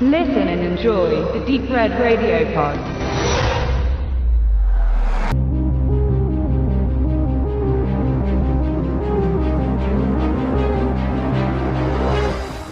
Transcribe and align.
Listen 0.00 0.48
and 0.48 0.60
enjoy 0.60 1.22
the 1.32 1.38
Deep 1.46 1.70
Red 1.70 1.92
Radio 2.00 2.44
Pod. 2.52 2.76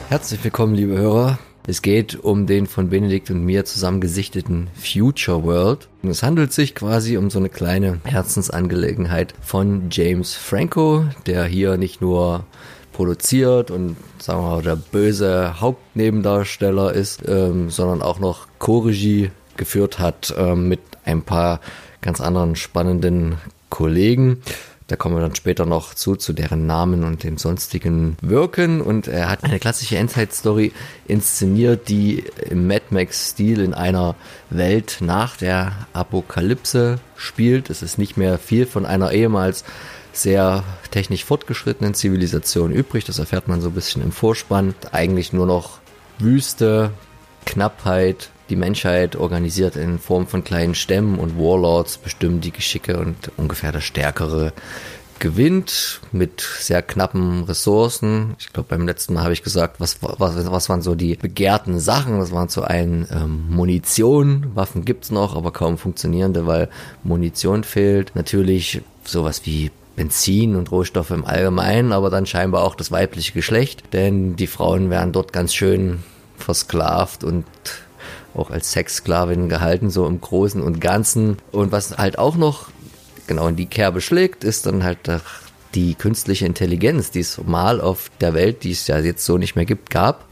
Herzlich 0.09 0.43
willkommen, 0.43 0.75
liebe 0.75 0.99
Hörer. 0.99 1.39
Es 1.69 1.81
geht 1.81 2.17
um 2.17 2.49
den 2.49 2.67
von 2.67 2.89
Benedikt 2.89 3.31
und 3.31 3.45
mir 3.45 3.65
zusammen 3.65 4.01
gesichteten 4.01 4.67
Future 4.75 5.45
World. 5.45 5.89
Es 6.03 6.25
handelt 6.25 6.53
sich 6.53 6.75
quasi 6.75 7.17
um 7.17 7.31
so 7.31 7.39
eine 7.39 7.51
kleine 7.51 8.01
Herzensangelegenheit 8.03 9.33
von 9.41 9.91
James 9.93 10.35
Franco, 10.35 11.05
der 11.27 11.45
hier 11.45 11.77
nicht 11.77 12.01
nur 12.01 12.47
produziert 12.93 13.71
und 13.71 13.97
sagen 14.19 14.41
wir 14.43 14.49
mal 14.51 14.63
der 14.63 14.77
böse 14.77 15.61
Hauptnebendarsteller 15.61 16.93
ist, 16.93 17.23
ähm, 17.27 17.71
sondern 17.71 18.03
auch 18.03 18.19
noch 18.19 18.47
Co-Regie 18.59 19.31
geführt 19.57 19.99
hat 19.99 20.35
ähm, 20.37 20.69
mit 20.69 20.81
ein 21.05 21.23
paar 21.23 21.61
ganz 22.01 22.21
anderen 22.21 22.57
spannenden 22.57 23.37
Kollegen. 23.71 24.43
Da 24.93 24.97
kommen 24.97 25.17
wir 25.17 25.23
dann 25.23 25.35
später 25.35 25.65
noch 25.65 25.95
zu, 25.95 26.17
zu 26.17 26.35
deren 26.35 26.67
Namen 26.67 27.03
und 27.03 27.25
dem 27.25 27.39
sonstigen 27.39 28.19
Wirken. 28.21 28.83
Und 28.83 29.09
er 29.09 29.31
hat 29.31 29.43
eine 29.43 29.59
klassische 29.59 29.97
Endzeit-Story 29.97 30.71
inszeniert, 31.09 31.89
die 31.89 32.25
im 32.51 32.67
Mad 32.67 32.85
Max-Stil 32.91 33.63
in 33.63 33.73
einer 33.73 34.17
Welt 34.51 34.99
nach 35.01 35.39
der 35.39 35.73
Apokalypse 35.95 36.99
spielt. 37.17 37.71
Es 37.71 37.81
ist 37.81 37.97
nicht 37.97 38.19
mehr 38.19 38.37
viel 38.37 38.67
von 38.67 38.85
einer 38.85 39.13
ehemals 39.13 39.65
sehr 40.13 40.63
technisch 40.91 41.25
fortgeschrittenen 41.25 41.95
Zivilisation 41.95 42.71
übrig. 42.71 43.07
Das 43.07 43.19
erfährt 43.19 43.49
man 43.49 43.63
so 43.63 43.71
ein 43.71 43.75
bisschen 43.75 44.03
im 44.03 44.13
Vorspann. 44.13 44.75
Eigentlich 44.93 45.33
nur 45.33 45.47
noch 45.47 45.79
Wüste, 46.19 46.91
Knappheit, 47.47 48.29
die 48.49 48.57
Menschheit 48.57 49.17
organisiert 49.17 49.77
in 49.77 49.99
Form 49.99 50.27
von 50.27 50.45
kleinen 50.45 50.75
Stämmen 50.75 51.19
und 51.19 51.39
Warlords 51.39 51.99
bestimmen 51.99 52.41
die 52.41 52.51
Geschicke 52.51 52.99
und 52.99 53.31
ungefähr 53.37 53.73
der 53.73 53.81
Stärkere 53.81 54.53
gewinnt 55.23 56.01
mit 56.11 56.41
sehr 56.41 56.83
knappen 56.83 57.45
Ressourcen. 57.45 58.35
Ich 58.41 58.53
glaube, 58.53 58.71
beim 58.71 58.87
letzten 58.87 59.15
Mal 59.15 59.23
habe 59.23 59.33
ich 59.33 59.45
gesagt, 59.45 59.79
was, 59.79 59.99
was, 60.01 60.51
was 60.51 60.69
waren 60.69 60.83
so 60.83 60.97
die 60.97 61.15
begehrten 61.15 61.79
Sachen? 61.79 62.19
Das 62.19 62.33
waren 62.33 62.49
zu 62.49 62.65
einen 62.65 63.07
ähm, 63.13 63.47
Munition, 63.49 64.51
Waffen 64.55 64.85
gibt's 64.85 65.13
noch, 65.13 65.37
aber 65.37 65.53
kaum 65.53 65.79
funktionierende, 65.79 66.49
weil 66.49 66.69
Munition 67.05 67.63
fehlt. 67.63 68.17
Natürlich 68.17 68.83
sowas 69.05 69.43
wie 69.45 69.71
Benzin 69.95 70.57
und 70.57 70.73
Rohstoffe 70.73 71.13
im 71.13 71.25
Allgemeinen, 71.25 71.93
aber 71.93 72.11
dann 72.11 72.27
scheinbar 72.27 72.65
auch 72.65 72.75
das 72.75 72.91
weibliche 72.91 73.33
Geschlecht, 73.33 73.93
denn 73.93 74.35
die 74.35 74.49
Frauen 74.49 74.91
werden 74.91 75.13
dort 75.13 75.33
ganz 75.33 75.55
schön 75.55 76.03
versklavt 76.37 77.23
und 77.23 77.45
auch 78.35 78.51
als 78.51 78.73
Sexsklavin 78.73 79.49
gehalten, 79.49 79.91
so 79.91 80.07
im 80.07 80.21
Großen 80.21 80.63
und 80.63 80.81
Ganzen. 80.81 81.39
Und 81.51 81.73
was 81.73 81.97
halt 81.99 82.19
auch 82.19 82.37
noch 82.37 82.69
genau 83.27 83.49
in 83.49 83.57
die 83.57 83.67
Kerbe 83.67 84.01
schlägt, 84.01 84.45
ist 84.45 84.67
dann 84.67 84.85
halt 84.85 84.99
die 85.75 85.95
künstliche 85.95 86.47
Intelligenz, 86.47 87.11
die 87.11 87.21
es 87.21 87.41
mal 87.45 87.81
auf 87.81 88.11
der 88.21 88.35
Welt, 88.35 88.65
die 88.65 88.73
es 88.73 88.87
ja 88.87 88.99
jetzt 88.99 89.25
so 89.25 89.39
nicht 89.39 89.57
mehr 89.57 89.65
gibt, 89.65 89.91
gab, 89.91 90.27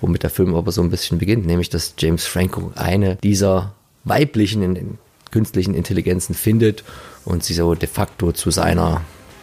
womit 0.00 0.22
der 0.22 0.30
Film 0.30 0.54
aber 0.54 0.72
so 0.72 0.82
ein 0.82 0.90
bisschen 0.90 1.18
beginnt, 1.18 1.46
nämlich 1.46 1.70
dass 1.70 1.94
James 1.98 2.26
Franco 2.26 2.72
eine 2.76 3.16
dieser 3.16 3.74
weiblichen 4.04 4.98
künstlichen 5.30 5.74
Intelligenzen 5.74 6.34
findet 6.34 6.84
und 7.24 7.42
sie 7.42 7.54
so 7.54 7.74
de 7.74 7.88
facto 7.88 8.32
zu 8.32 8.50
seiner, 8.50 9.02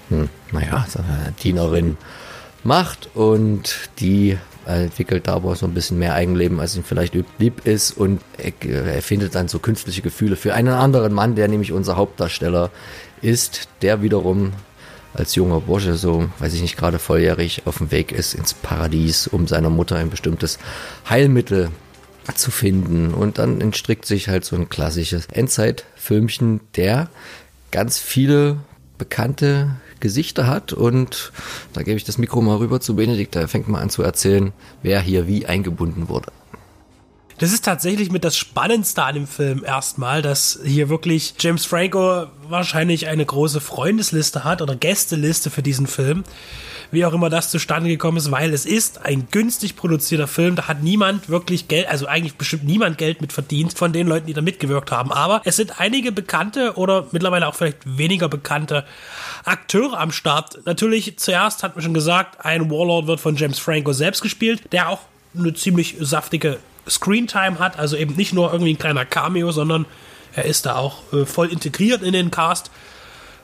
hm, 0.09 0.29
naja, 0.51 0.85
Dienerin 1.43 1.97
macht 2.63 3.09
und 3.13 3.89
die 3.99 4.37
entwickelt 4.65 5.27
da 5.27 5.33
aber 5.33 5.55
so 5.55 5.65
ein 5.65 5.73
bisschen 5.73 5.99
mehr 5.99 6.13
Eigenleben, 6.13 6.59
als 6.59 6.75
ihm 6.75 6.83
vielleicht 6.83 7.13
lieb 7.37 7.65
ist 7.65 7.91
und 7.91 8.21
er, 8.37 9.01
findet 9.01 9.35
dann 9.35 9.47
so 9.47 9.59
künstliche 9.59 10.01
Gefühle 10.01 10.35
für 10.35 10.53
einen 10.53 10.73
anderen 10.73 11.13
Mann, 11.13 11.35
der 11.35 11.47
nämlich 11.47 11.71
unser 11.71 11.97
Hauptdarsteller 11.97 12.71
ist, 13.21 13.67
der 13.81 14.01
wiederum 14.01 14.53
als 15.13 15.35
junger 15.35 15.61
Bursche 15.61 15.95
so, 15.95 16.29
weiß 16.39 16.53
ich 16.53 16.61
nicht, 16.61 16.77
gerade 16.77 16.99
volljährig 16.99 17.63
auf 17.65 17.77
dem 17.77 17.91
Weg 17.91 18.11
ist 18.11 18.33
ins 18.33 18.53
Paradies, 18.53 19.27
um 19.27 19.47
seiner 19.47 19.69
Mutter 19.69 19.95
ein 19.95 20.09
bestimmtes 20.09 20.57
Heilmittel 21.09 21.69
zu 22.35 22.51
finden. 22.51 23.13
Und 23.13 23.37
dann 23.37 23.61
entstrickt 23.61 24.05
sich 24.05 24.27
halt 24.27 24.45
so 24.45 24.55
ein 24.55 24.69
klassisches 24.69 25.27
Endzeitfilmchen, 25.27 26.61
der 26.75 27.09
ganz 27.71 27.99
viele 27.99 28.57
bekannte 28.97 29.75
Gesichter 30.03 30.45
hat. 30.45 30.73
Und 30.73 31.31
da 31.71 31.81
gebe 31.81 31.97
ich 31.97 32.03
das 32.03 32.19
Mikro 32.19 32.41
mal 32.41 32.57
rüber 32.57 32.79
zu 32.81 32.95
Benedikt. 32.95 33.35
Er 33.35 33.47
fängt 33.47 33.69
mal 33.69 33.81
an 33.81 33.89
zu 33.89 34.03
erzählen, 34.03 34.51
wer 34.83 35.01
hier 35.01 35.27
wie 35.27 35.47
eingebunden 35.47 36.09
wurde. 36.09 36.27
Das 37.37 37.51
ist 37.51 37.65
tatsächlich 37.65 38.11
mit 38.11 38.23
das 38.23 38.37
Spannendste 38.37 39.03
an 39.03 39.15
dem 39.15 39.27
Film 39.27 39.63
erstmal, 39.65 40.21
dass 40.21 40.59
hier 40.63 40.89
wirklich 40.89 41.33
James 41.39 41.65
Franco 41.65 42.27
wahrscheinlich 42.47 43.07
eine 43.07 43.25
große 43.25 43.59
Freundesliste 43.59 44.43
hat 44.43 44.61
oder 44.61 44.75
Gästeliste 44.75 45.49
für 45.49 45.63
diesen 45.63 45.87
Film 45.87 46.23
wie 46.93 47.05
auch 47.05 47.13
immer 47.13 47.29
das 47.29 47.49
zustande 47.49 47.89
gekommen 47.89 48.17
ist, 48.17 48.31
weil 48.31 48.53
es 48.53 48.65
ist 48.65 49.03
ein 49.03 49.27
günstig 49.31 49.75
produzierter 49.75 50.27
Film. 50.27 50.55
Da 50.55 50.67
hat 50.67 50.83
niemand 50.83 51.27
wirklich 51.27 51.67
Geld, 51.67 51.87
also 51.87 52.05
eigentlich 52.05 52.35
bestimmt 52.35 52.65
niemand 52.65 52.97
Geld 52.97 53.19
mit 53.19 53.33
verdient 53.33 53.77
von 53.77 53.91
den 53.91 54.07
Leuten, 54.07 54.27
die 54.27 54.33
da 54.33 54.41
mitgewirkt 54.41 54.91
haben. 54.91 55.11
Aber 55.11 55.41
es 55.43 55.55
sind 55.55 55.79
einige 55.81 56.11
bekannte 56.11 56.75
oder 56.75 57.07
mittlerweile 57.11 57.47
auch 57.47 57.55
vielleicht 57.55 57.97
weniger 57.97 58.29
bekannte 58.29 58.85
Akteure 59.43 59.99
am 59.99 60.11
Start. 60.11 60.59
Natürlich 60.65 61.17
zuerst 61.17 61.63
hat 61.63 61.75
man 61.75 61.83
schon 61.83 61.95
gesagt, 61.95 62.45
ein 62.45 62.69
Warlord 62.69 63.07
wird 63.07 63.19
von 63.19 63.35
James 63.35 63.59
Franco 63.59 63.91
selbst 63.91 64.21
gespielt, 64.21 64.61
der 64.71 64.89
auch 64.89 64.99
eine 65.35 65.53
ziemlich 65.55 65.95
saftige 65.99 66.59
Screentime 66.89 67.59
hat, 67.59 67.79
also 67.79 67.95
eben 67.95 68.15
nicht 68.15 68.33
nur 68.33 68.51
irgendwie 68.51 68.73
ein 68.73 68.79
kleiner 68.79 69.05
Cameo, 69.05 69.51
sondern 69.51 69.85
er 70.35 70.45
ist 70.45 70.65
da 70.65 70.75
auch 70.75 71.13
äh, 71.13 71.25
voll 71.25 71.51
integriert 71.51 72.01
in 72.01 72.13
den 72.13 72.31
Cast. 72.31 72.71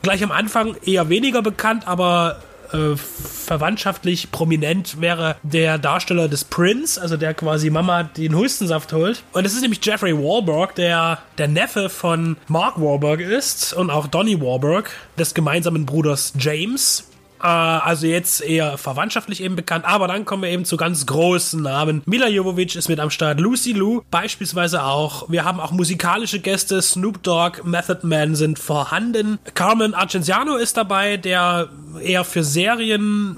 Gleich 0.01 0.23
am 0.23 0.31
Anfang 0.31 0.75
eher 0.85 1.09
weniger 1.09 1.41
bekannt, 1.41 1.87
aber 1.87 2.41
äh, 2.71 2.95
verwandtschaftlich 2.95 4.31
prominent 4.31 5.01
wäre 5.01 5.35
der 5.43 5.77
Darsteller 5.77 6.27
des 6.27 6.45
Prince, 6.45 7.01
also 7.01 7.17
der 7.17 7.33
quasi 7.33 7.69
Mama 7.69 8.03
den 8.03 8.35
Hustensaft 8.35 8.93
holt. 8.93 9.23
Und 9.33 9.45
es 9.45 9.53
ist 9.53 9.61
nämlich 9.61 9.83
Jeffrey 9.83 10.15
Wahlberg, 10.15 10.75
der 10.75 11.19
der 11.37 11.47
Neffe 11.47 11.89
von 11.89 12.37
Mark 12.47 12.79
Wahlberg 12.79 13.21
ist 13.21 13.73
und 13.73 13.89
auch 13.89 14.07
Donny 14.07 14.39
Wahlberg, 14.39 14.91
des 15.17 15.33
gemeinsamen 15.33 15.85
Bruders 15.85 16.33
James. 16.37 17.08
Äh, 17.41 17.47
also 17.47 18.07
jetzt 18.07 18.41
eher 18.41 18.77
verwandtschaftlich 18.77 19.41
eben 19.41 19.55
bekannt, 19.55 19.85
aber 19.85 20.07
dann 20.07 20.25
kommen 20.25 20.43
wir 20.43 20.49
eben 20.49 20.65
zu 20.65 20.77
ganz 20.77 21.05
großen 21.05 21.61
Namen. 21.61 22.01
Mila 22.05 22.27
Jovovich 22.27 22.75
ist 22.75 22.89
mit 22.89 22.99
am 22.99 23.09
Start, 23.09 23.39
Lucy 23.39 23.73
Lou 23.73 24.01
beispielsweise 24.11 24.83
auch. 24.83 25.29
Wir 25.29 25.45
haben 25.45 25.59
auch 25.59 25.71
musikalische 25.71 26.39
Gäste, 26.39 26.81
Snoop 26.81 27.23
Dogg, 27.23 27.63
Method 27.63 28.05
Man 28.05 28.35
sind 28.35 28.59
vorhanden. 28.59 29.39
Carmen 29.53 29.93
Argenziano 29.93 30.55
ist 30.55 30.77
dabei, 30.77 31.17
der 31.17 31.69
eher 32.01 32.23
für 32.23 32.43
Serien 32.43 33.37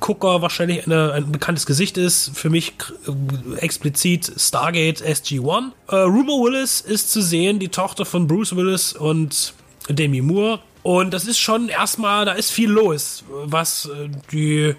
Gucker 0.00 0.42
wahrscheinlich 0.42 0.86
eine, 0.86 1.12
ein 1.12 1.32
bekanntes 1.32 1.66
Gesicht 1.66 1.98
ist. 1.98 2.30
Für 2.34 2.50
mich 2.50 2.74
explizit 3.56 4.32
Stargate 4.36 5.02
SG-1. 5.02 5.70
Äh, 5.88 5.96
Rumor 5.96 6.44
Willis 6.44 6.80
ist 6.80 7.10
zu 7.10 7.20
sehen, 7.20 7.58
die 7.58 7.68
Tochter 7.68 8.04
von 8.04 8.26
Bruce 8.26 8.54
Willis 8.54 8.92
und 8.92 9.54
Demi 9.88 10.20
Moore. 10.20 10.60
Und 10.82 11.12
das 11.12 11.26
ist 11.26 11.38
schon 11.38 11.68
erstmal, 11.68 12.24
da 12.24 12.32
ist 12.32 12.50
viel 12.50 12.70
los, 12.70 13.24
was 13.28 13.86
äh, 13.86 14.08
die, 14.32 14.74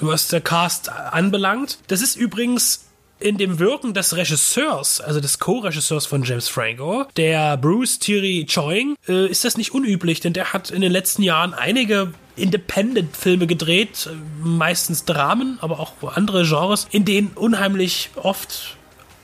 was 0.00 0.28
der 0.28 0.40
Cast 0.40 0.90
anbelangt. 0.90 1.78
Das 1.88 2.02
ist 2.02 2.16
übrigens 2.16 2.84
in 3.20 3.36
dem 3.36 3.58
Wirken 3.58 3.94
des 3.94 4.16
Regisseurs, 4.16 5.00
also 5.00 5.20
des 5.20 5.38
Co-Regisseurs 5.38 6.06
von 6.06 6.22
James 6.22 6.48
Franco, 6.48 7.04
der 7.16 7.56
Bruce 7.56 7.98
Thierry 7.98 8.46
Choing, 8.48 8.94
äh, 9.08 9.26
ist 9.26 9.44
das 9.44 9.56
nicht 9.56 9.72
unüblich, 9.72 10.20
denn 10.20 10.32
der 10.32 10.52
hat 10.52 10.70
in 10.70 10.80
den 10.80 10.92
letzten 10.92 11.22
Jahren 11.22 11.54
einige 11.54 12.12
Independent-Filme 12.36 13.46
gedreht, 13.46 14.08
äh, 14.10 14.14
meistens 14.46 15.04
Dramen, 15.04 15.58
aber 15.60 15.80
auch 15.80 15.94
andere 16.14 16.44
Genres, 16.44 16.86
in 16.92 17.04
denen 17.04 17.32
unheimlich 17.34 18.10
oft 18.14 18.76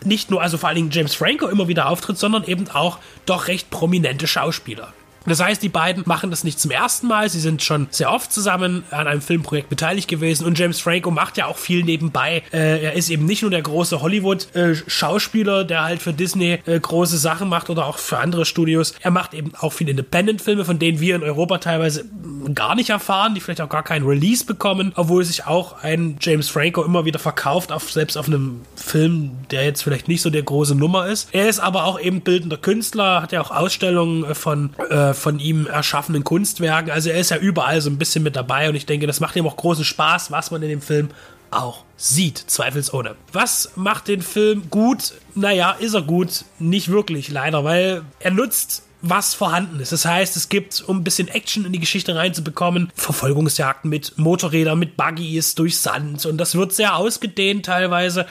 nicht 0.05 0.31
nur, 0.31 0.43
also 0.43 0.59
vor 0.59 0.69
allen 0.69 0.77
Dingen 0.77 0.91
James 0.91 1.15
Franco 1.15 1.47
immer 1.47 1.69
wieder 1.69 1.89
auftritt, 1.89 2.19
sondern 2.19 2.45
eben 2.45 2.69
auch 2.71 2.99
doch 3.27 3.49
recht 3.49 3.71
prominente 3.71 4.27
Schauspieler. 4.27 4.93
Das 5.27 5.41
heißt, 5.41 5.63
die 5.63 5.69
beiden 5.69 6.03
machen 6.07 6.31
das 6.31 6.45
nicht 6.45 6.61
zum 6.61 6.71
ersten 6.71 7.07
Mal. 7.07 7.29
Sie 7.29 7.41
sind 7.41 7.63
schon 7.63 7.87
sehr 7.91 8.13
oft 8.13 8.33
zusammen 8.33 8.85
an 8.91 9.07
einem 9.07 9.23
Filmprojekt 9.23 9.69
beteiligt 9.69 10.09
gewesen 10.09 10.45
und 10.47 10.59
James 10.59 10.81
Franco 10.81 11.11
macht 11.11 11.37
ja 11.39 11.47
auch 11.47 11.57
viel 11.57 11.83
nebenbei. 11.85 12.43
Äh, 12.53 12.85
er 12.85 12.93
ist 12.95 13.11
eben 13.11 13.25
nicht 13.25 13.43
nur 13.43 13.51
der 13.51 13.63
große 13.63 14.01
Hollywood-Schauspieler, 14.01 15.65
der 15.65 15.85
halt 15.85 16.03
für 16.03 16.13
Disney 16.13 16.59
äh, 16.67 16.79
große 16.79 17.19
Sachen 17.19 17.49
macht 17.49 17.71
oder 17.71 17.87
auch 17.87 17.99
für 17.99 18.19
andere 18.19 18.45
Studios. 18.45 18.95
Er 19.01 19.11
macht 19.11 19.35
eben 19.35 19.53
auch 19.59 19.73
viele 19.73 19.93
Independent-Filme, 19.93 20.65
von 20.65 20.79
denen 20.79 21.01
wir 21.01 21.17
in 21.17 21.23
Europa 21.23 21.59
teilweise 21.59 22.05
gar 22.53 22.75
nicht 22.75 22.91
erfahren, 22.91 23.35
die 23.35 23.41
vielleicht 23.41 23.61
auch 23.61 23.69
gar 23.69 23.83
keinen 23.83 24.07
Release 24.07 24.45
bekommen, 24.45 24.93
obwohl 24.97 25.25
sich 25.25 25.47
auch 25.47 25.83
ein 25.83 26.17
James 26.21 26.49
Franco 26.49 26.83
immer 26.83 27.05
wieder 27.05 27.19
verkauft, 27.19 27.73
auf, 27.73 27.91
selbst 27.91 28.17
auf 28.17 28.27
einem 28.27 28.63
Film, 28.77 29.33
der 29.51 29.65
jetzt 29.65 29.83
vielleicht 29.83 30.09
nicht 30.09 30.23
so 30.23 30.31
der 30.31 30.43
große 30.43 30.75
Nummer 30.75 31.07
ist. 31.07 31.29
Er 31.33 31.49
ist 31.49 31.61
aber 31.61 31.85
auch 31.85 32.01
eben 32.01 32.21
bildender 32.21 32.57
Künstler, 32.57 33.23
hat 33.23 33.33
ja 33.33 33.41
auch 33.41 33.51
Ausstellungen 33.51 34.35
von 34.35 34.75
äh, 34.91 35.15
von 35.15 35.39
ihm 35.39 35.67
erschaffenen 35.67 36.25
Kunstwerken. 36.25 36.91
Also 36.91 37.11
er 37.11 37.19
ist 37.19 37.31
ja 37.31 37.37
überall 37.37 37.81
so 37.81 37.91
ein 37.91 37.99
bisschen 37.99 38.23
mit 38.23 38.37
dabei 38.37 38.69
und 38.69 38.75
ich 38.75 38.87
denke, 38.87 39.07
das 39.07 39.21
macht 39.21 39.37
ihm 39.37 39.47
auch 39.47 39.57
großen 39.57 39.85
Spaß, 39.85 40.31
was 40.31 40.51
man 40.51 40.63
in 40.63 40.69
dem 40.69 40.83
Film 40.83 41.09
auch 41.51 41.85
sieht, 41.97 42.39
zweifelsohne. 42.39 43.15
Was 43.33 43.73
macht 43.77 44.09
den 44.09 44.23
Film 44.23 44.71
gut? 44.71 45.15
Naja, 45.35 45.73
ist 45.73 45.95
er 45.95 46.03
gut? 46.03 46.45
Nicht 46.59 46.89
wirklich, 46.89 47.31
leider, 47.31 47.65
weil 47.65 48.03
er 48.19 48.33
nutzt 48.33 48.83
was 49.09 49.35
vorhanden 49.35 49.81
ist. 49.81 49.93
Das 49.93 50.05
heißt, 50.05 50.37
es 50.37 50.49
gibt, 50.49 50.83
um 50.87 50.99
ein 50.99 51.05
bisschen 51.05 51.29
Action 51.29 51.65
in 51.65 51.73
die 51.73 51.79
Geschichte 51.79 52.15
reinzubekommen, 52.15 52.91
Verfolgungsjagden 52.95 53.91
mit 53.91 54.17
Motorrädern, 54.17 54.79
mit 54.79 54.97
Buggies 54.97 55.55
durch 55.55 55.79
Sand 55.79 56.25
und 56.27 56.39
das 56.39 56.55
wird 56.55 56.73
sehr 56.73 56.97
ausgedehnt 56.97 57.67
teilweise 57.67 58.27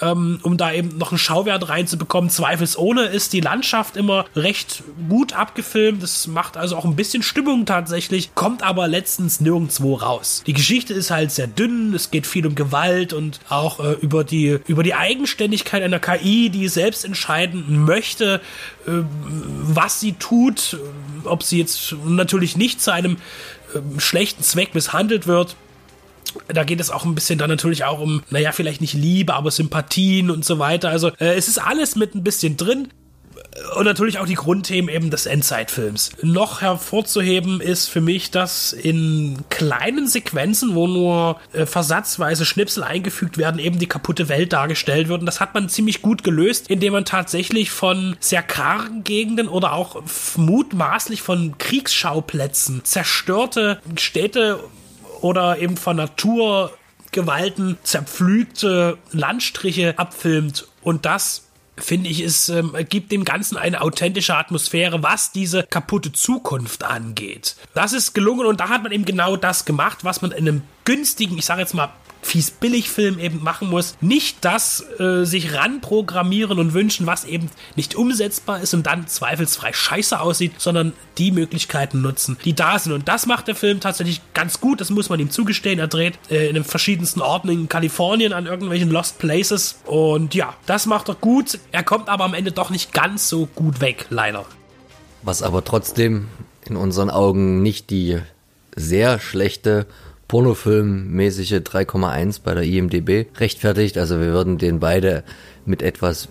ähm, 0.00 0.40
um 0.42 0.56
da 0.56 0.72
eben 0.72 0.98
noch 0.98 1.10
einen 1.10 1.18
Schauwert 1.18 1.68
reinzubekommen. 1.68 2.30
Zweifelsohne 2.30 3.04
ist 3.04 3.32
die 3.32 3.40
Landschaft 3.40 3.96
immer 3.96 4.24
recht 4.36 4.82
gut 5.08 5.32
abgefilmt. 5.32 6.02
Das 6.02 6.26
macht 6.26 6.56
also 6.56 6.76
auch 6.76 6.84
ein 6.84 6.96
bisschen 6.96 7.22
Stimmung 7.22 7.66
tatsächlich, 7.66 8.34
kommt 8.34 8.62
aber 8.62 8.88
letztens 8.88 9.40
nirgendwo 9.40 9.94
raus. 9.94 10.42
Die 10.46 10.52
Geschichte 10.52 10.94
ist 10.94 11.10
halt 11.10 11.30
sehr 11.30 11.46
dünn, 11.46 11.94
es 11.94 12.10
geht 12.10 12.26
viel 12.26 12.46
um 12.46 12.54
Gewalt 12.54 13.12
und 13.12 13.40
auch 13.48 13.80
äh, 13.80 13.92
über, 14.00 14.24
die, 14.24 14.58
über 14.66 14.82
die 14.82 14.94
Eigenständigkeit 14.94 15.82
einer 15.82 16.00
KI, 16.00 16.50
die 16.50 16.68
selbst 16.68 17.04
entscheiden 17.04 17.84
möchte, 17.84 18.40
äh, 18.86 18.90
was 19.62 20.00
sie 20.00 20.12
tut, 20.12 20.78
ob 21.24 21.42
sie 21.42 21.58
jetzt 21.58 21.94
natürlich 22.06 22.56
nicht 22.56 22.80
zu 22.80 22.92
einem 22.92 23.16
äh, 23.74 24.00
schlechten 24.00 24.42
Zweck 24.42 24.74
misshandelt 24.74 25.26
wird 25.26 25.56
da 26.48 26.64
geht 26.64 26.80
es 26.80 26.90
auch 26.90 27.04
ein 27.04 27.14
bisschen 27.14 27.38
dann 27.38 27.50
natürlich 27.50 27.84
auch 27.84 28.00
um, 28.00 28.22
naja, 28.30 28.52
vielleicht 28.52 28.80
nicht 28.80 28.94
Liebe, 28.94 29.34
aber 29.34 29.50
Sympathien 29.50 30.30
und 30.30 30.44
so 30.44 30.58
weiter. 30.58 30.90
Also 30.90 31.08
äh, 31.18 31.34
es 31.36 31.48
ist 31.48 31.58
alles 31.58 31.96
mit 31.96 32.14
ein 32.14 32.24
bisschen 32.24 32.56
drin. 32.56 32.88
Und 33.76 33.84
natürlich 33.84 34.18
auch 34.18 34.26
die 34.26 34.34
Grundthemen 34.34 34.88
eben 34.88 35.10
des 35.10 35.26
Endzeitfilms. 35.26 36.12
Noch 36.22 36.60
hervorzuheben 36.60 37.60
ist 37.60 37.88
für 37.88 38.00
mich, 38.00 38.30
dass 38.30 38.72
in 38.72 39.38
kleinen 39.48 40.06
Sequenzen, 40.06 40.74
wo 40.74 40.86
nur 40.86 41.40
äh, 41.52 41.66
versatzweise 41.66 42.44
Schnipsel 42.44 42.84
eingefügt 42.84 43.36
werden, 43.36 43.58
eben 43.58 43.78
die 43.78 43.86
kaputte 43.86 44.28
Welt 44.28 44.52
dargestellt 44.52 45.08
wird. 45.08 45.20
Und 45.20 45.26
das 45.26 45.40
hat 45.40 45.54
man 45.54 45.68
ziemlich 45.68 46.02
gut 46.02 46.24
gelöst, 46.24 46.70
indem 46.70 46.92
man 46.92 47.04
tatsächlich 47.04 47.70
von 47.70 48.16
sehr 48.20 48.42
kargen 48.42 49.02
Gegenden 49.02 49.48
oder 49.48 49.72
auch 49.72 50.02
mutmaßlich 50.36 51.22
von 51.22 51.58
Kriegsschauplätzen 51.58 52.84
zerstörte 52.84 53.80
Städte 53.96 54.60
oder 55.22 55.58
eben 55.58 55.76
von 55.76 55.96
Naturgewalten 55.96 57.78
zerpflügte 57.82 58.98
Landstriche 59.12 59.98
abfilmt 59.98 60.68
und 60.82 61.04
das 61.06 61.44
finde 61.76 62.10
ich, 62.10 62.20
es 62.20 62.48
ähm, 62.48 62.74
gibt 62.88 63.12
dem 63.12 63.24
Ganzen 63.24 63.56
eine 63.56 63.80
authentische 63.80 64.34
Atmosphäre, 64.34 65.02
was 65.02 65.32
diese 65.32 65.62
kaputte 65.64 66.12
Zukunft 66.12 66.84
angeht. 66.84 67.56
Das 67.74 67.92
ist 67.92 68.14
gelungen 68.14 68.46
und 68.46 68.60
da 68.60 68.68
hat 68.68 68.82
man 68.82 68.92
eben 68.92 69.04
genau 69.04 69.36
das 69.36 69.64
gemacht, 69.64 69.98
was 70.02 70.22
man 70.22 70.32
in 70.32 70.48
einem 70.48 70.62
günstigen, 70.84 71.38
ich 71.38 71.44
sage 71.44 71.60
jetzt 71.60 71.74
mal 71.74 71.90
fies 72.22 72.50
billig 72.50 72.90
Film 72.90 73.18
eben 73.18 73.42
machen 73.42 73.68
muss. 73.68 73.96
Nicht 74.00 74.44
das 74.44 74.84
äh, 74.98 75.24
sich 75.24 75.54
ranprogrammieren 75.54 76.58
und 76.58 76.74
wünschen, 76.74 77.06
was 77.06 77.24
eben 77.24 77.50
nicht 77.76 77.94
umsetzbar 77.94 78.60
ist 78.60 78.74
und 78.74 78.86
dann 78.86 79.06
zweifelsfrei 79.06 79.72
scheiße 79.72 80.20
aussieht, 80.20 80.52
sondern 80.58 80.92
die 81.16 81.30
Möglichkeiten 81.30 82.02
nutzen, 82.02 82.36
die 82.44 82.54
da 82.54 82.78
sind. 82.78 82.92
Und 82.92 83.08
das 83.08 83.26
macht 83.26 83.48
der 83.48 83.54
Film 83.54 83.80
tatsächlich 83.80 84.20
ganz 84.34 84.60
gut, 84.60 84.80
das 84.80 84.90
muss 84.90 85.08
man 85.08 85.20
ihm 85.20 85.30
zugestehen. 85.30 85.78
Er 85.78 85.88
dreht 85.88 86.18
äh, 86.30 86.48
in 86.48 86.54
den 86.54 86.64
verschiedensten 86.64 87.20
Orten 87.20 87.48
in 87.48 87.68
Kalifornien 87.68 88.32
an 88.32 88.46
irgendwelchen 88.46 88.90
Lost 88.90 89.18
Places. 89.18 89.78
Und 89.84 90.34
ja, 90.34 90.54
das 90.66 90.86
macht 90.86 91.08
er 91.08 91.14
gut. 91.14 91.58
Er 91.72 91.82
kommt 91.82 92.08
aber 92.08 92.24
am 92.24 92.34
Ende 92.34 92.52
doch 92.52 92.70
nicht 92.70 92.92
ganz 92.92 93.28
so 93.28 93.46
gut 93.46 93.80
weg, 93.80 94.06
leider. 94.10 94.44
Was 95.22 95.42
aber 95.42 95.64
trotzdem 95.64 96.28
in 96.64 96.76
unseren 96.76 97.10
Augen 97.10 97.62
nicht 97.62 97.90
die 97.90 98.18
sehr 98.76 99.18
schlechte 99.18 99.86
Pornofilm-mäßige 100.28 101.60
3,1 101.60 102.40
bei 102.44 102.54
der 102.54 102.64
IMDB 102.64 103.26
rechtfertigt. 103.38 103.96
Also 103.98 104.20
wir 104.20 104.28
würden 104.28 104.58
den 104.58 104.78
beide 104.78 105.24
mit 105.64 105.82
etwas 105.82 106.28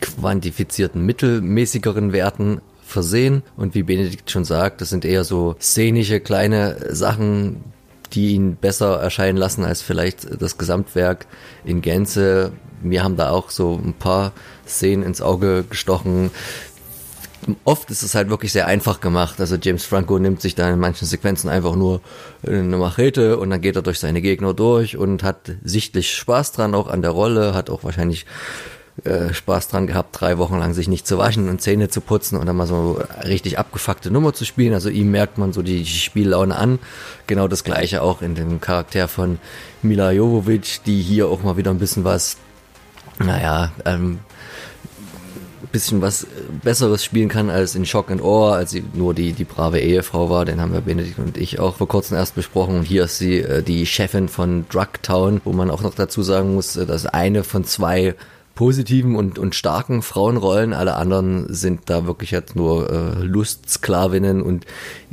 quantifizierten 0.00 1.04
mittelmäßigeren 1.04 2.12
Werten 2.12 2.60
versehen. 2.84 3.42
Und 3.56 3.74
wie 3.74 3.82
Benedikt 3.82 4.30
schon 4.30 4.44
sagt, 4.44 4.80
das 4.80 4.90
sind 4.90 5.04
eher 5.04 5.24
so 5.24 5.56
szenische 5.60 6.20
kleine 6.20 6.94
Sachen, 6.94 7.64
die 8.12 8.34
ihn 8.34 8.56
besser 8.56 8.96
erscheinen 9.00 9.36
lassen 9.36 9.64
als 9.64 9.82
vielleicht 9.82 10.40
das 10.40 10.58
Gesamtwerk 10.58 11.26
in 11.64 11.82
Gänze. 11.82 12.52
Mir 12.82 13.02
haben 13.02 13.16
da 13.16 13.30
auch 13.30 13.50
so 13.50 13.74
ein 13.74 13.94
paar 13.94 14.32
Szenen 14.66 15.02
ins 15.02 15.22
Auge 15.22 15.64
gestochen, 15.68 16.30
oft 17.64 17.90
ist 17.90 18.02
es 18.02 18.14
halt 18.14 18.30
wirklich 18.30 18.52
sehr 18.52 18.66
einfach 18.66 19.00
gemacht. 19.00 19.40
Also 19.40 19.56
James 19.56 19.84
Franco 19.84 20.18
nimmt 20.18 20.40
sich 20.40 20.54
da 20.54 20.70
in 20.70 20.78
manchen 20.78 21.06
Sequenzen 21.06 21.48
einfach 21.48 21.76
nur 21.76 22.00
eine 22.46 22.76
Machete 22.76 23.38
und 23.38 23.50
dann 23.50 23.60
geht 23.60 23.76
er 23.76 23.82
durch 23.82 23.98
seine 23.98 24.20
Gegner 24.20 24.54
durch 24.54 24.96
und 24.96 25.22
hat 25.22 25.52
sichtlich 25.62 26.14
Spaß 26.14 26.52
dran, 26.52 26.74
auch 26.74 26.88
an 26.88 27.02
der 27.02 27.12
Rolle, 27.12 27.54
hat 27.54 27.70
auch 27.70 27.84
wahrscheinlich 27.84 28.26
äh, 29.04 29.34
Spaß 29.34 29.68
dran 29.68 29.86
gehabt, 29.86 30.20
drei 30.20 30.38
Wochen 30.38 30.58
lang 30.58 30.72
sich 30.72 30.88
nicht 30.88 31.06
zu 31.06 31.18
waschen 31.18 31.50
und 31.50 31.60
Zähne 31.60 31.88
zu 31.88 32.00
putzen 32.00 32.38
und 32.38 32.46
dann 32.46 32.56
mal 32.56 32.66
so 32.66 32.98
richtig 33.24 33.58
abgefuckte 33.58 34.10
Nummer 34.10 34.32
zu 34.32 34.46
spielen. 34.46 34.72
Also 34.72 34.88
ihm 34.88 35.10
merkt 35.10 35.36
man 35.36 35.52
so 35.52 35.62
die 35.62 35.84
Spiellaune 35.84 36.56
an. 36.56 36.78
Genau 37.26 37.46
das 37.46 37.62
gleiche 37.62 38.00
auch 38.00 38.22
in 38.22 38.34
dem 38.34 38.60
Charakter 38.60 39.06
von 39.06 39.38
Mila 39.82 40.12
Jovovic, 40.12 40.80
die 40.86 41.02
hier 41.02 41.28
auch 41.28 41.42
mal 41.42 41.58
wieder 41.58 41.72
ein 41.72 41.78
bisschen 41.78 42.04
was, 42.04 42.38
naja, 43.18 43.72
ähm, 43.84 44.20
bisschen 45.76 46.00
was 46.00 46.26
Besseres 46.62 47.04
spielen 47.04 47.28
kann 47.28 47.50
als 47.50 47.74
in 47.74 47.84
Shock 47.84 48.10
and 48.10 48.22
Awe, 48.22 48.54
als 48.54 48.70
sie 48.70 48.82
nur 48.94 49.12
die, 49.12 49.32
die 49.32 49.44
brave 49.44 49.78
Ehefrau 49.78 50.30
war. 50.30 50.46
Den 50.46 50.60
haben 50.60 50.72
wir 50.72 50.80
Benedikt 50.80 51.18
und 51.18 51.36
ich 51.36 51.60
auch 51.60 51.76
vor 51.76 51.86
kurzem 51.86 52.16
erst 52.16 52.34
besprochen. 52.34 52.78
Und 52.78 52.84
hier 52.84 53.04
ist 53.04 53.18
sie 53.18 53.40
äh, 53.40 53.62
die 53.62 53.84
Chefin 53.84 54.28
von 54.28 54.64
Drugtown, 54.70 55.42
wo 55.44 55.52
man 55.52 55.70
auch 55.70 55.82
noch 55.82 55.94
dazu 55.94 56.22
sagen 56.22 56.54
muss, 56.54 56.76
äh, 56.76 56.86
dass 56.86 57.04
eine 57.04 57.44
von 57.44 57.64
zwei 57.64 58.14
positiven 58.54 59.16
und, 59.16 59.38
und 59.38 59.54
starken 59.54 60.00
Frauenrollen. 60.00 60.72
Alle 60.72 60.94
anderen 60.94 61.52
sind 61.52 61.82
da 61.90 62.06
wirklich 62.06 62.30
jetzt 62.30 62.56
nur 62.56 62.90
äh, 62.90 63.22
Lustsklavinnen 63.22 64.40
und 64.40 64.64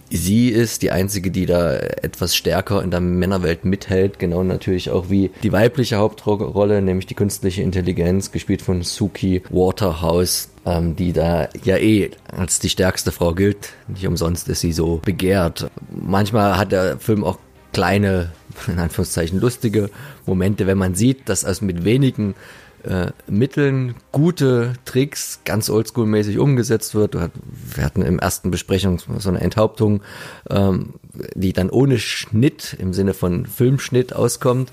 sie 0.10 0.48
ist 0.48 0.82
die 0.82 0.92
einzige, 0.92 1.30
die 1.30 1.46
da 1.46 1.76
etwas 1.76 2.36
stärker 2.38 2.82
in 2.82 2.90
der 2.90 3.02
Männerwelt 3.02 3.66
mithält. 3.66 4.18
Genau 4.18 4.44
natürlich 4.44 4.92
auch 4.92 5.10
wie 5.10 5.30
die 5.44 5.52
weibliche 5.52 5.98
Hauptrolle, 5.98 6.82
nämlich 6.82 7.06
die 7.06 7.16
künstliche 7.16 7.62
Intelligenz, 7.62 8.32
gespielt 8.32 8.62
von 8.62 8.82
Suki 8.82 9.44
Waterhouse, 9.50 10.50
ähm, 10.66 10.96
die 10.96 11.14
da 11.14 11.50
ja 11.64 11.78
eh 11.78 12.12
als 12.36 12.60
die 12.60 12.70
stärkste 12.70 13.12
Frau 13.12 13.34
gilt. 13.34 13.74
Nicht 13.88 14.08
umsonst 14.08 14.48
ist 14.50 14.62
sie 14.62 14.74
so 14.74 15.02
begehrt. 15.04 15.70
Manchmal 15.90 16.58
hat 16.58 16.72
der 16.72 17.00
Film 17.00 17.24
auch 17.24 17.38
kleine, 17.74 18.32
in 18.68 18.80
Anführungszeichen 18.80 19.40
lustige 19.40 19.90
Momente, 20.26 20.68
wenn 20.68 20.78
man 20.78 20.96
sieht, 20.96 21.28
dass 21.28 21.44
aus 21.44 21.62
mit 21.62 21.84
wenigen 21.84 22.36
äh, 22.84 23.12
Mitteln 23.28 23.96
gute 24.12 24.74
Tricks 24.86 25.40
ganz 25.46 25.70
oldschool-mäßig 25.70 26.38
umgesetzt 26.38 26.96
wird. 26.96 27.16
Wir 27.16 27.84
hatten 27.84 28.02
im 28.02 28.20
ersten 28.20 28.52
Besprechung 28.52 29.00
so 29.18 29.30
eine 29.30 29.42
Enthauptung, 29.42 30.02
ähm, 30.50 30.96
die 31.34 31.54
dann 31.54 31.70
ohne 31.70 31.98
Schnitt 31.98 32.76
im 32.80 32.94
Sinne 32.94 33.14
von 33.14 33.46
Filmschnitt 33.46 34.14
auskommt. 34.14 34.72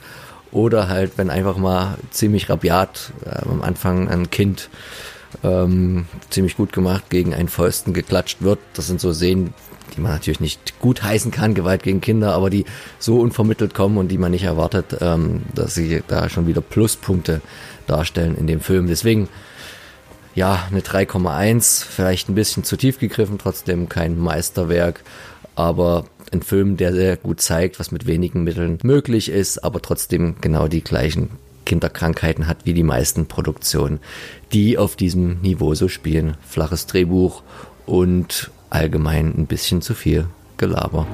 Oder 0.52 0.88
halt, 0.88 1.12
wenn 1.16 1.30
einfach 1.30 1.56
mal 1.56 1.96
ziemlich 2.10 2.50
rabiat 2.50 3.12
äh, 3.24 3.48
am 3.48 3.62
Anfang 3.62 4.08
ein 4.08 4.30
Kind 4.30 4.68
ähm, 5.42 6.06
ziemlich 6.30 6.56
gut 6.56 6.72
gemacht 6.72 7.10
gegen 7.10 7.34
einen 7.34 7.48
Fäusten 7.48 7.92
geklatscht 7.92 8.42
wird. 8.42 8.58
Das 8.74 8.86
sind 8.86 9.00
so 9.00 9.12
Szenen, 9.12 9.54
die 9.96 10.00
man 10.00 10.12
natürlich 10.12 10.40
nicht 10.40 10.78
gut 10.78 11.02
heißen 11.02 11.30
kann, 11.30 11.54
Gewalt 11.54 11.82
gegen 11.82 12.00
Kinder, 12.00 12.34
aber 12.34 12.50
die 12.50 12.64
so 12.98 13.20
unvermittelt 13.20 13.74
kommen 13.74 13.98
und 13.98 14.08
die 14.08 14.18
man 14.18 14.30
nicht 14.30 14.44
erwartet, 14.44 14.96
ähm, 15.00 15.42
dass 15.54 15.74
sie 15.74 16.02
da 16.06 16.28
schon 16.28 16.46
wieder 16.46 16.60
Pluspunkte 16.60 17.40
darstellen 17.86 18.36
in 18.36 18.46
dem 18.46 18.60
Film. 18.60 18.86
Deswegen, 18.86 19.28
ja, 20.34 20.66
eine 20.70 20.80
3,1, 20.80 21.84
vielleicht 21.84 22.28
ein 22.28 22.34
bisschen 22.34 22.64
zu 22.64 22.76
tief 22.76 22.98
gegriffen, 22.98 23.38
trotzdem 23.38 23.88
kein 23.88 24.18
Meisterwerk, 24.18 25.02
aber 25.54 26.04
ein 26.32 26.42
Film, 26.42 26.76
der 26.76 26.92
sehr 26.92 27.16
gut 27.16 27.40
zeigt, 27.40 27.80
was 27.80 27.90
mit 27.90 28.06
wenigen 28.06 28.44
Mitteln 28.44 28.78
möglich 28.82 29.28
ist, 29.28 29.64
aber 29.64 29.82
trotzdem 29.82 30.36
genau 30.40 30.68
die 30.68 30.82
gleichen 30.82 31.30
Kinderkrankheiten 31.70 32.48
hat 32.48 32.66
wie 32.66 32.74
die 32.74 32.82
meisten 32.82 33.26
Produktionen, 33.26 34.00
die 34.52 34.76
auf 34.76 34.96
diesem 34.96 35.40
Niveau 35.40 35.76
so 35.76 35.86
spielen. 35.86 36.36
Flaches 36.44 36.86
Drehbuch 36.86 37.44
und 37.86 38.50
allgemein 38.70 39.32
ein 39.38 39.46
bisschen 39.46 39.80
zu 39.80 39.94
viel 39.94 40.26
Gelaber. 40.56 41.06